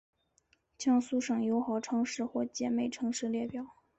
[0.79, 3.63] 江苏省友好城市或姐妹城市列表